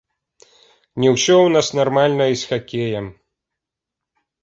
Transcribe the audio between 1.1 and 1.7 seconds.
ўсё у